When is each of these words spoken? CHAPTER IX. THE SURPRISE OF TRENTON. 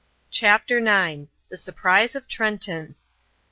CHAPTER 0.31 0.79
IX. 0.79 1.25
THE 1.49 1.57
SURPRISE 1.57 2.15
OF 2.15 2.27
TRENTON. 2.27 2.95